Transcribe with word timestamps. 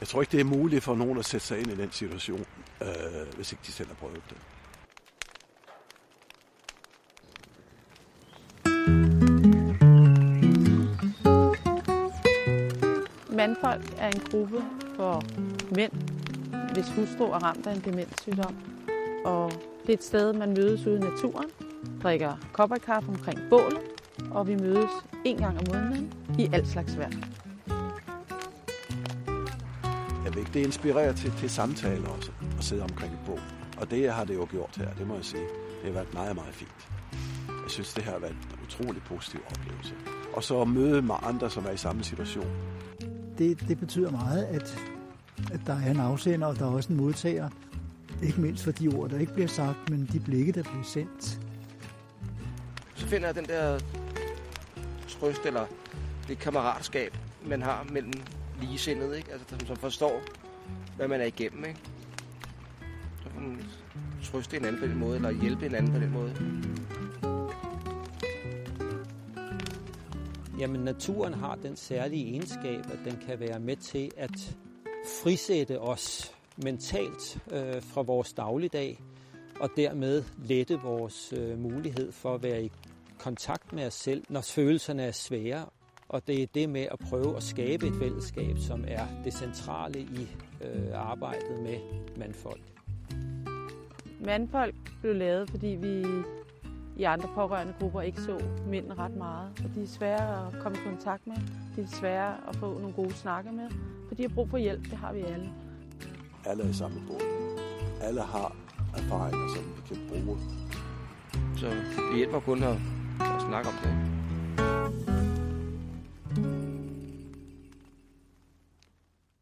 Jeg 0.00 0.08
tror 0.08 0.20
ikke, 0.20 0.32
det 0.32 0.40
er 0.40 0.44
muligt 0.44 0.84
for 0.84 0.94
nogen 0.94 1.18
at 1.18 1.24
sætte 1.24 1.46
sig 1.46 1.58
ind 1.58 1.70
i 1.70 1.76
den 1.76 1.92
situation, 1.92 2.44
øh, 2.82 2.88
hvis 3.36 3.52
ikke 3.52 3.62
de 3.66 3.72
selv 3.72 3.88
har 3.88 3.94
prøvet 3.94 4.22
det. 4.28 4.36
Mandfolk 13.36 13.94
er 13.98 14.08
en 14.08 14.20
gruppe 14.30 14.62
for 14.96 15.22
mænd, 15.74 15.92
hvis 16.72 16.88
hustru 16.88 17.24
er 17.24 17.42
ramt 17.42 17.66
af 17.66 17.74
en 17.74 17.82
demenssygdom. 17.84 18.56
Og 19.24 19.52
det 19.82 19.88
er 19.88 19.92
et 19.92 20.04
sted, 20.04 20.32
man 20.32 20.54
mødes 20.54 20.86
ude 20.86 20.96
i 20.96 21.00
naturen, 21.00 21.50
drikker 22.02 22.36
kopperkaffe 22.52 23.08
omkring 23.08 23.38
bålet, 23.50 23.80
og 24.30 24.48
vi 24.48 24.54
mødes 24.54 24.90
en 25.24 25.36
gang 25.36 25.58
om 25.58 25.64
måneden 25.74 26.14
i 26.38 26.50
alt 26.52 26.68
slags 26.68 26.98
vejr. 26.98 27.49
Ved 30.34 30.38
ikke, 30.38 30.50
det 30.54 30.66
inspirerer 30.66 31.12
til, 31.12 31.32
til 31.38 31.50
samtaler 31.50 32.08
også, 32.08 32.30
at 32.58 32.64
sidde 32.64 32.82
omkring 32.82 33.12
et 33.12 33.18
bål. 33.26 33.40
Og 33.80 33.90
det 33.90 34.12
har 34.12 34.24
det 34.24 34.34
jo 34.34 34.46
gjort 34.50 34.76
her, 34.76 34.94
det 34.98 35.06
må 35.06 35.14
jeg 35.14 35.24
sige. 35.24 35.42
Det 35.42 35.84
har 35.84 35.92
været 35.92 36.14
meget, 36.14 36.34
meget 36.34 36.54
fint. 36.54 36.88
Jeg 37.48 37.70
synes, 37.70 37.94
det 37.94 38.04
her 38.04 38.12
har 38.12 38.18
været 38.18 38.32
en 38.32 38.58
utrolig 38.64 39.02
positiv 39.02 39.40
oplevelse. 39.50 39.94
Og 40.32 40.44
så 40.44 40.60
at 40.60 40.68
møde 40.68 41.02
med 41.02 41.14
andre, 41.22 41.50
som 41.50 41.64
er 41.64 41.70
i 41.70 41.76
samme 41.76 42.04
situation. 42.04 42.46
Det, 43.38 43.68
det 43.68 43.78
betyder 43.80 44.10
meget, 44.10 44.44
at, 44.44 44.78
at 45.52 45.60
der 45.66 45.74
er 45.74 45.90
en 45.90 46.00
afsender, 46.00 46.46
og 46.46 46.58
der 46.58 46.66
er 46.66 46.70
også 46.70 46.92
en 46.92 46.96
modtager. 46.96 47.48
Ikke 48.22 48.40
mindst 48.40 48.64
for 48.64 48.72
de 48.72 48.88
ord, 48.88 49.10
der 49.10 49.18
ikke 49.18 49.34
bliver 49.34 49.48
sagt, 49.48 49.90
men 49.90 50.08
de 50.12 50.20
blikke, 50.20 50.52
der 50.52 50.62
bliver 50.62 50.84
sendt. 50.84 51.40
Så 52.94 53.06
finder 53.06 53.26
jeg 53.26 53.34
den 53.34 53.44
der 53.44 53.78
trøst, 55.08 55.46
eller 55.46 55.66
det 56.28 56.38
kammeratskab, 56.38 57.16
man 57.46 57.62
har 57.62 57.86
mellem 57.92 58.12
ligesindede, 58.60 59.16
ikke? 59.16 59.32
Altså, 59.32 59.46
som, 59.48 59.66
som 59.66 59.76
forstår, 59.76 60.22
hvad 60.96 61.08
man 61.08 61.20
er 61.20 61.24
igennem, 61.24 61.64
ikke? 61.64 61.80
Så 63.22 63.28
kan 63.34 63.42
man 63.42 63.62
trøste 64.24 64.56
en 64.56 64.64
anden 64.64 64.80
på 64.80 64.86
den 64.86 64.98
måde, 64.98 65.16
eller 65.16 65.30
hjælpe 65.30 65.66
en 65.66 65.74
anden 65.74 65.92
på 65.92 65.98
den 65.98 66.12
måde. 66.12 66.34
Jamen, 70.58 70.80
naturen 70.80 71.34
har 71.34 71.54
den 71.54 71.76
særlige 71.76 72.30
egenskab, 72.30 72.84
at 72.92 72.98
den 73.04 73.18
kan 73.26 73.40
være 73.40 73.60
med 73.60 73.76
til 73.76 74.10
at 74.16 74.56
frisætte 75.22 75.80
os 75.80 76.34
mentalt 76.56 77.38
øh, 77.52 77.82
fra 77.82 78.02
vores 78.02 78.32
dagligdag, 78.32 79.02
og 79.60 79.70
dermed 79.76 80.24
lette 80.44 80.80
vores 80.80 81.32
øh, 81.36 81.58
mulighed 81.58 82.12
for 82.12 82.34
at 82.34 82.42
være 82.42 82.64
i 82.64 82.72
kontakt 83.18 83.72
med 83.72 83.86
os 83.86 83.94
selv, 83.94 84.24
når 84.28 84.40
følelserne 84.40 85.02
er 85.02 85.12
svære. 85.12 85.66
Og 86.10 86.26
det 86.26 86.42
er 86.42 86.46
det 86.54 86.68
med 86.68 86.86
at 86.90 86.98
prøve 86.98 87.36
at 87.36 87.42
skabe 87.42 87.86
et 87.86 87.94
fællesskab, 87.94 88.58
som 88.58 88.84
er 88.88 89.06
det 89.24 89.32
centrale 89.34 90.00
i 90.00 90.28
øh, 90.64 90.88
arbejdet 90.94 91.62
med 91.62 91.76
mandfolk. 92.16 92.62
Mandfolk 94.20 94.74
blev 95.00 95.14
lavet, 95.14 95.50
fordi 95.50 95.66
vi 95.66 96.04
i 96.96 97.02
andre 97.02 97.28
pårørende 97.34 97.74
grupper 97.80 98.00
ikke 98.00 98.20
så 98.20 98.40
mænd 98.66 98.98
ret 98.98 99.16
meget. 99.16 99.50
Og 99.64 99.74
de 99.74 99.82
er 99.82 99.86
svære 99.86 100.46
at 100.46 100.62
komme 100.62 100.78
i 100.78 100.80
kontakt 100.84 101.26
med. 101.26 101.36
De 101.76 101.80
er 101.80 101.86
svære 102.00 102.34
at 102.48 102.56
få 102.56 102.78
nogle 102.78 102.92
gode 102.92 103.14
snakker 103.14 103.52
med. 103.52 103.70
For 104.08 104.14
de 104.14 104.22
har 104.22 104.28
brug 104.28 104.48
for 104.50 104.58
hjælp, 104.58 104.84
det 104.84 104.98
har 104.98 105.12
vi 105.12 105.20
alle. 105.20 105.50
Alle 106.46 106.64
er 106.64 106.68
i 106.68 106.72
samme 106.72 107.02
båd. 107.08 107.20
Alle 108.00 108.20
har 108.20 108.56
erfaringer, 108.96 109.48
som 109.56 109.64
vi 109.64 109.94
kan 109.94 110.08
bruge. 110.08 110.38
Så 111.56 111.66
det 111.66 112.16
hjælper 112.16 112.40
kun 112.40 112.62
at, 112.62 112.76
at 113.20 113.42
snakke 113.48 113.68
om 113.68 113.74
det. 113.84 114.10